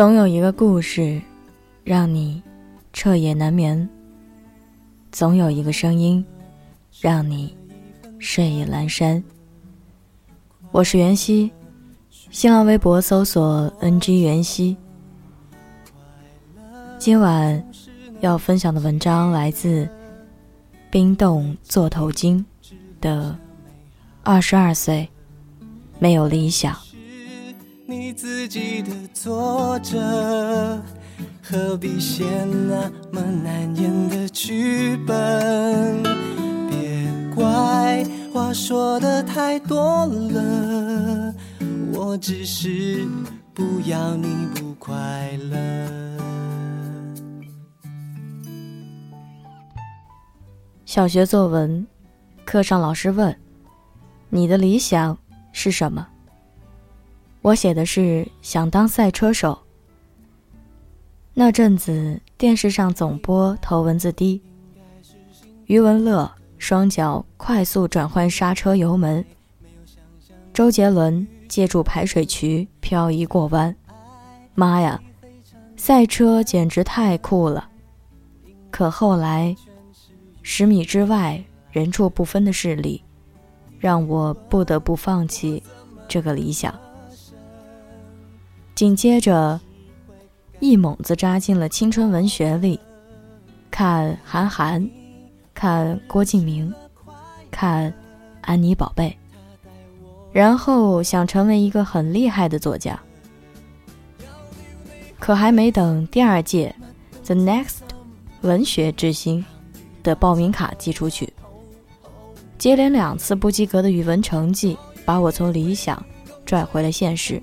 [0.00, 1.20] 总有一个故事，
[1.84, 2.42] 让你
[2.90, 3.86] 彻夜难眠；
[5.12, 6.24] 总有一个声音，
[7.02, 7.54] 让你
[8.18, 9.22] 睡意阑珊。
[10.72, 11.52] 我是袁熙，
[12.30, 14.74] 新浪微博搜索 “ng 袁熙”。
[16.98, 17.62] 今晚
[18.20, 19.86] 要分享的文章来自
[20.90, 22.42] 冰冻座头鲸
[23.02, 23.38] 的
[24.22, 25.06] 二十二岁，
[25.98, 26.74] 没有理想。
[27.90, 30.80] 你自己的作者，
[31.42, 36.00] 何必写那么难演的剧本？
[36.68, 41.34] 别怪话说的太多了，
[41.92, 43.04] 我只是
[43.52, 46.16] 不要你不快乐。
[50.84, 51.84] 小学作文
[52.44, 53.36] 课上，老师问
[54.30, 55.18] ：“你的理想
[55.50, 56.06] 是什么？”
[57.42, 59.58] 我写的是想当赛车手。
[61.32, 64.42] 那阵子电视上总播头文字 D，
[65.66, 69.24] 余文乐双脚快速转换刹车油门，
[70.52, 73.74] 周杰伦借助排水渠漂移过弯。
[74.54, 75.00] 妈呀，
[75.76, 77.70] 赛车简直太酷了！
[78.70, 79.56] 可后来，
[80.42, 83.02] 十米之外人畜不分的势力，
[83.78, 85.62] 让我不得不放弃
[86.06, 86.78] 这个理想。
[88.80, 89.60] 紧接着，
[90.58, 92.80] 一猛子扎进了青春文学里，
[93.70, 94.90] 看韩寒，
[95.52, 96.72] 看郭敬明，
[97.50, 97.92] 看
[98.40, 99.14] 安妮宝贝，
[100.32, 102.98] 然后想成为一个很厉害的作家。
[105.18, 106.74] 可还没等第二届
[107.26, 107.80] The Next
[108.40, 109.44] 文学之星
[110.02, 111.30] 的报名卡寄出去，
[112.56, 114.74] 接连两次不及格的语文成绩
[115.04, 116.02] 把我从理想
[116.46, 117.42] 拽回了现实。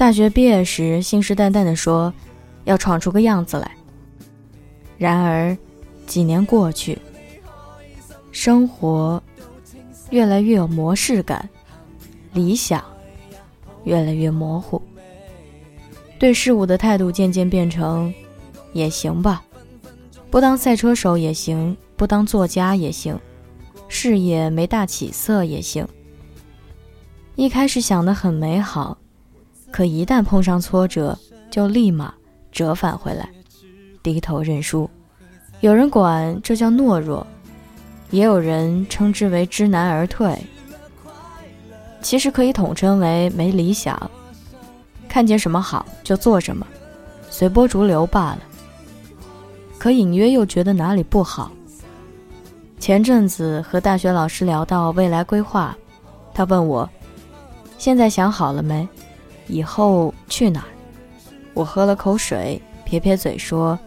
[0.00, 2.10] 大学毕业时，信誓旦旦地说
[2.64, 3.70] 要闯出个样子来。
[4.96, 5.54] 然而，
[6.06, 6.98] 几年过去，
[8.32, 9.22] 生活
[10.08, 11.46] 越来越有模式感，
[12.32, 12.82] 理想
[13.84, 14.80] 越来越模糊，
[16.18, 18.10] 对事物的态度渐渐变成
[18.72, 19.44] “也行吧，
[20.30, 23.20] 不当赛车手也行，不当作家也行，
[23.86, 25.86] 事业没大起色也行。”
[27.36, 28.96] 一开始想的很美好。
[29.70, 31.18] 可一旦碰上挫折，
[31.50, 32.12] 就立马
[32.50, 33.28] 折返回来，
[34.02, 34.88] 低头认输。
[35.60, 37.26] 有人管这叫懦弱，
[38.10, 40.36] 也有人称之为知难而退。
[42.02, 44.10] 其实可以统称为没理想，
[45.08, 46.66] 看见什么好就做什么，
[47.30, 48.38] 随波逐流罢了。
[49.78, 51.50] 可隐约又觉得哪里不好。
[52.78, 55.76] 前阵子和大学老师聊到未来规划，
[56.32, 56.88] 他问我
[57.76, 58.88] ：“现在想好了没？”
[59.50, 60.68] 以后去哪儿？
[61.52, 63.78] 我喝了口水，撇撇嘴说：“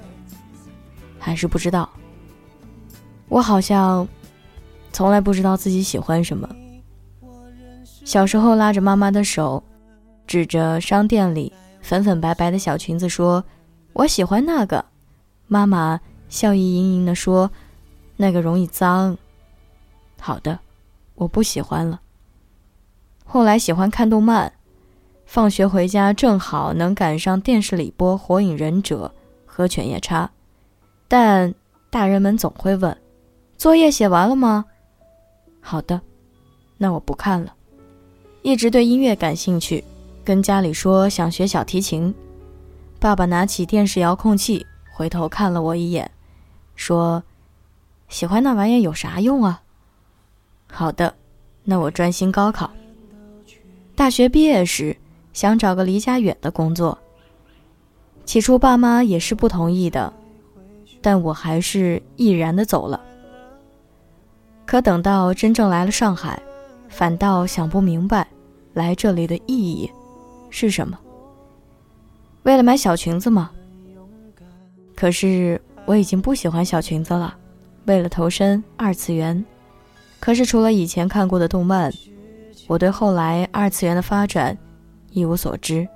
[1.17, 1.89] 还是不知道。”
[3.29, 4.07] 我好像
[4.91, 6.47] 从来不知道自己喜欢什么。
[8.03, 9.63] 小时候拉着妈妈的手，
[10.27, 13.43] 指着商店里粉粉白白的小裙子说
[13.93, 14.83] ：“我喜欢那个。”
[15.47, 17.49] 妈妈笑意盈盈地说
[18.17, 19.17] ：“那个容易脏。”
[20.19, 20.59] 好的，
[21.15, 22.01] 我不喜欢了。
[23.25, 24.51] 后来喜欢看动漫。
[25.33, 29.11] 放学回家正好能赶上电视里播《火影忍者》
[29.47, 30.25] 和《犬夜叉》，
[31.07, 31.51] 但
[31.89, 32.95] 大人们总会问
[33.57, 34.63] ：“作业写完了吗？”
[35.59, 35.99] 好的，
[36.77, 37.51] 那我不看了。
[38.43, 39.83] 一直对音乐感兴趣，
[40.23, 42.13] 跟家里说想学小提琴。
[42.99, 44.63] 爸爸拿起电视遥控器，
[44.93, 46.07] 回头看了我一眼，
[46.75, 47.23] 说
[48.07, 49.63] ：“喜欢那玩意有啥用啊？”
[50.71, 51.11] 好的，
[51.63, 52.69] 那我专心高考。
[53.95, 54.95] 大学毕业时。
[55.33, 56.97] 想找个离家远的工作。
[58.23, 60.13] 起初爸妈也是不同意的，
[61.01, 63.01] 但我还是毅然的走了。
[64.65, 66.41] 可等到真正来了上海，
[66.87, 68.25] 反倒想不明白，
[68.73, 69.91] 来这里的意义
[70.49, 70.97] 是什么？
[72.43, 73.51] 为了买小裙子吗？
[74.95, 77.35] 可是我已经不喜欢小裙子了。
[77.85, 79.43] 为了投身二次元，
[80.21, 81.91] 可是除了以前看过的动漫，
[82.67, 84.57] 我对后来二次元的发展。
[85.13, 85.87] 一无所知，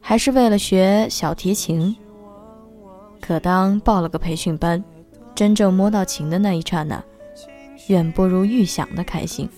[0.00, 1.94] 还是为了学小提琴。
[3.20, 4.82] 可当报了个培训班，
[5.34, 7.02] 真正摸到琴的那一刹那，
[7.86, 9.48] 远不如预想的开心。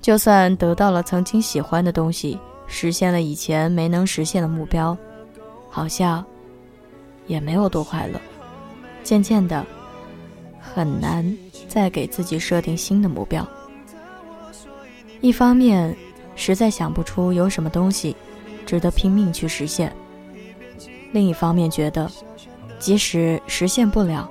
[0.00, 4.96] 就算得到了曾经喜欢的东西，实现了以前没能实现的目标，
[5.70, 6.24] 好像
[7.26, 8.20] 也没有多快乐。
[9.04, 9.64] 渐渐的，
[10.60, 11.24] 很难
[11.68, 13.46] 再给自己设定新的目标。
[15.20, 15.96] 一方面，
[16.34, 18.16] 实在想不出有什么东西
[18.66, 19.88] 值得拼命去实现；
[21.12, 22.10] 另一方面觉得，
[22.78, 24.28] 即使实现不了，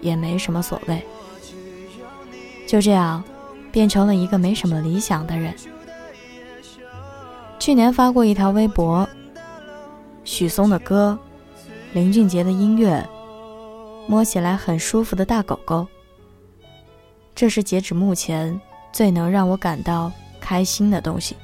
[0.00, 1.02] 也没什么所谓。
[2.66, 3.22] 就这样，
[3.70, 5.54] 变成了一个没什么理想的人。
[7.58, 9.08] 去年发过一条微博，
[10.24, 11.18] 许嵩的歌，
[11.92, 13.06] 林俊杰的音乐，
[14.08, 15.86] 摸起来很舒服的大狗狗。
[17.34, 18.60] 这是截止目前
[18.92, 20.10] 最能让我感到
[20.52, 21.34] 开心的东西。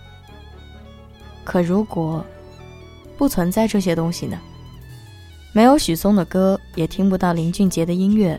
[1.42, 2.22] 可如果
[3.16, 4.38] 不存在这些东西呢？
[5.54, 8.38] 没有许嵩的歌，也听不到林俊杰的音乐，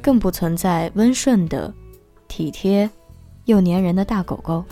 [0.00, 1.74] 更不存在温顺的、
[2.28, 2.88] 体贴
[3.46, 4.64] 又粘人的大狗狗。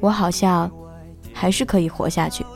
[0.00, 0.70] 我好像
[1.34, 2.46] 还是可以活下去。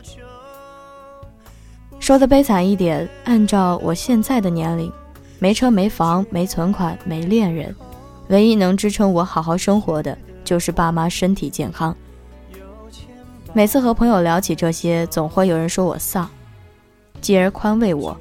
[2.00, 4.91] 说的悲惨一点，按照我现在的年龄。
[5.38, 7.76] 没车没房没存款没恋人，
[8.29, 10.17] 唯一能支撑我好好生活的
[10.49, 11.95] 就是爸妈身体健康。
[13.53, 16.27] 每次和朋友聊起这些，总会有人说我丧，
[17.21, 18.17] 继而宽慰我，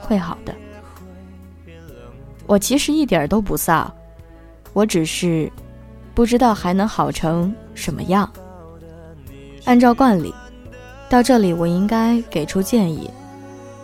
[0.00, 0.54] 会好的。
[2.46, 3.92] 我其实一点都不丧，
[4.72, 5.52] 我只是
[6.14, 8.32] 不知道还能好成什么样。
[9.66, 10.32] 按照惯例，
[11.10, 13.10] 到这里我应该给出建议，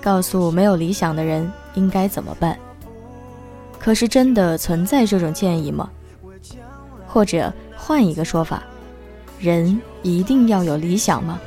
[0.00, 1.52] 告诉没有理想的人。
[1.74, 2.58] 应该怎么办？
[3.78, 5.88] 可是真的存在这种建议吗？
[7.08, 8.62] 或者换一个说法，
[9.40, 11.40] 人一定要有理想吗？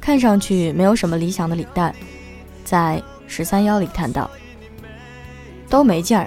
[0.00, 1.94] 看上去没有什么理想的李诞，
[2.64, 4.30] 在十三幺里谈到
[5.68, 6.26] ：“都没劲儿，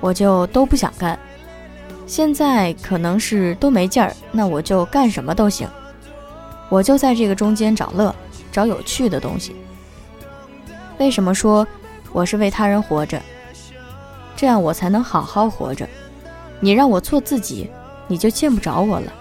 [0.00, 1.18] 我就都不想干。
[2.06, 5.68] 现在可能是都没劲儿，那我就干什么都行。
[6.68, 8.14] 我就在这个中间找乐，
[8.50, 9.54] 找有趣的东西。”
[10.98, 11.64] 为什么说
[12.12, 13.22] 我是为他人活着？
[14.34, 15.88] 这样我才能好好活着。
[16.60, 17.70] 你让我做自己，
[18.06, 19.12] 你就见不着我了。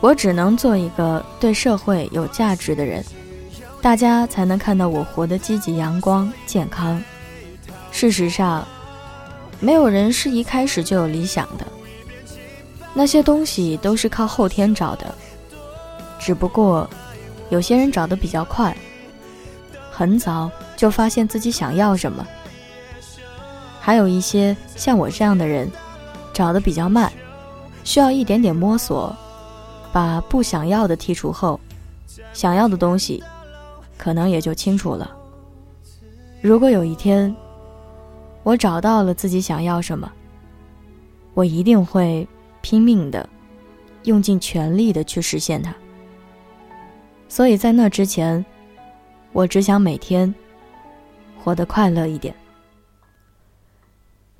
[0.00, 3.04] 我只能做一个对社会有价值的人，
[3.80, 7.02] 大家才能看到我活得积极、阳光、健康。
[7.90, 8.66] 事实上，
[9.60, 11.66] 没有人是一开始就有理想的，
[12.94, 15.14] 那些东西都是靠后天找的。
[16.18, 16.88] 只不过，
[17.50, 18.76] 有些人找的比较快，
[19.90, 20.50] 很早。
[20.74, 22.26] 就发现自己想要什么，
[23.78, 25.70] 还有一些像我这样的人，
[26.32, 27.12] 找的比较慢，
[27.84, 29.14] 需要一点点摸索，
[29.92, 31.58] 把不想要的剔除后，
[32.32, 33.22] 想要的东西，
[33.96, 35.10] 可能也就清楚了。
[36.40, 37.34] 如果有一天，
[38.42, 40.10] 我找到了自己想要什么，
[41.34, 42.26] 我一定会
[42.60, 43.28] 拼命的，
[44.04, 45.74] 用尽全力的去实现它。
[47.28, 48.44] 所以在那之前，
[49.32, 50.34] 我只想每天。
[51.44, 52.32] 活得快乐一点。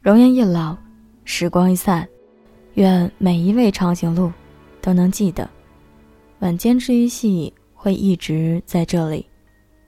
[0.03, 0.77] 容颜一老，
[1.25, 2.07] 时光一散，
[2.75, 4.31] 愿每一位长颈鹿
[4.81, 5.49] 都能记得，
[6.41, 9.27] 晚间治愈系会一直在这里，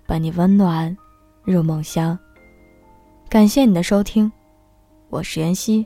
[0.07, 0.97] 伴你温暖
[1.43, 2.19] 入梦乡。
[3.29, 4.31] 感谢你的收听，
[5.11, 5.85] 我是妍希，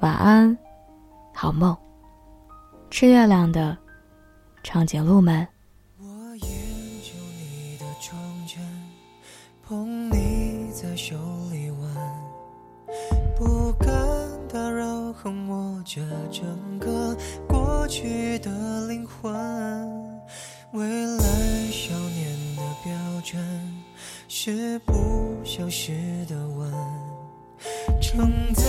[0.00, 0.56] 晚安，
[1.34, 1.76] 好梦。
[2.90, 3.76] 吃月亮的
[4.62, 5.46] 长颈鹿们。
[15.22, 16.00] 横握着
[16.32, 19.32] 整个过去的灵魂。
[20.72, 21.24] 未来
[21.70, 22.92] 少年的标
[23.24, 23.40] 准
[24.26, 25.92] 是不消失
[26.28, 26.72] 的吻，
[28.00, 28.64] 承载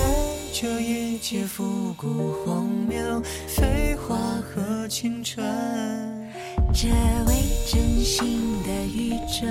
[0.53, 5.43] 这一切复古荒谬废话和青春。
[6.71, 6.87] 这
[7.25, 7.33] 未
[7.65, 9.47] 真心的宇宙。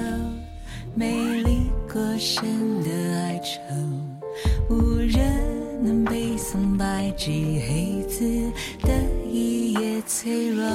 [0.94, 4.11] 美丽过深的爱城，
[7.24, 8.24] 是黑字
[8.82, 8.92] 的
[9.30, 10.66] 一页脆弱。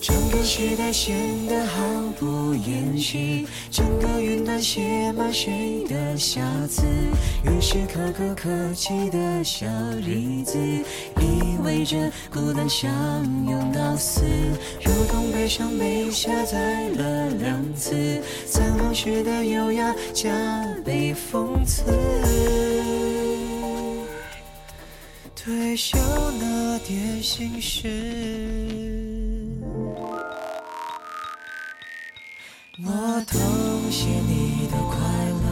[0.00, 1.16] 整个时代显
[1.48, 1.82] 得毫
[2.16, 6.84] 不掩饰，整个云端写满谁的瑕疵？
[7.42, 9.66] 于是可歌可泣的小
[10.00, 11.96] 日子，意味着
[12.32, 12.88] 孤单相
[13.50, 14.22] 拥到死，
[14.84, 20.30] 如同悲伤被下载了两次，在往事的优雅加
[20.84, 21.82] 倍讽刺。
[25.48, 25.96] 退休
[26.38, 27.88] 那点心事。
[32.84, 33.38] 我偷
[33.90, 35.00] 写你的快
[35.42, 35.48] 乐，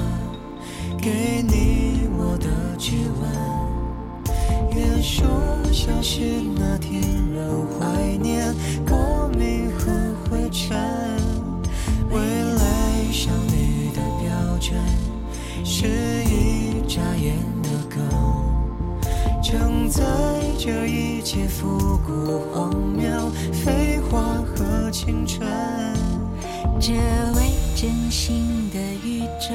[1.00, 4.76] 给你我的指纹。
[4.76, 5.26] 愿说
[5.72, 7.00] 消失那天
[7.32, 8.54] 仍怀念
[8.86, 9.90] 光明和
[10.28, 10.76] 灰尘。
[12.10, 14.78] 未来少女的标准
[15.64, 15.86] 是
[16.26, 18.04] 一眨眼的梗，
[19.46, 20.02] 承载。
[20.58, 25.48] 着一切复古荒谬，废话和青春。
[26.80, 29.54] 这位真心的宇宙，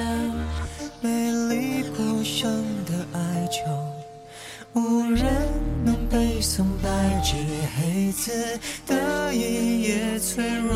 [1.01, 2.50] 美丽孤伤
[2.86, 5.25] 的哀愁，无人
[5.83, 7.36] 能背诵白纸
[7.75, 8.31] 黑字
[8.88, 10.71] 的一页脆弱。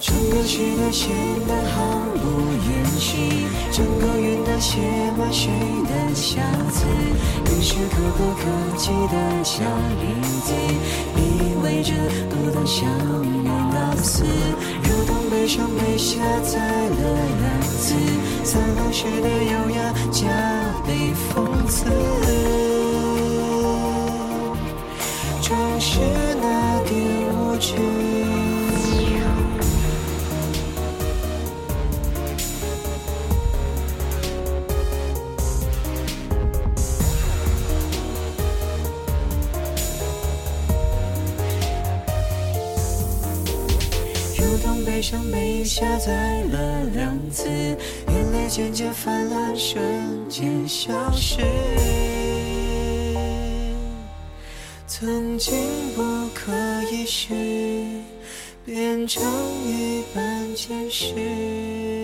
[0.00, 1.10] 整个时代显
[1.48, 2.22] 得毫不
[2.68, 3.16] 掩饰，
[3.76, 4.78] 整个云端写
[5.18, 5.50] 满谁
[5.88, 6.40] 的瑕
[6.70, 6.86] 疵？
[7.50, 8.42] 于是可歌可
[8.78, 9.64] 泣的小
[10.00, 10.54] 影子，
[11.16, 11.20] 意
[11.60, 11.92] 味着
[12.30, 12.88] 孤单想
[13.42, 14.22] 念告辞，
[14.84, 17.96] 如同悲伤被下载了两次，
[18.44, 20.28] 灿烂时的优雅加
[20.86, 21.90] 倍讽刺，
[25.42, 25.98] 正是
[46.04, 49.82] 载了两次，眼泪渐渐泛滥，瞬
[50.28, 51.40] 间消失。
[54.86, 55.54] 曾经
[55.96, 56.02] 不
[56.34, 56.52] 可
[56.92, 57.32] 一世，
[58.66, 59.22] 变成
[59.64, 62.03] 一般见识。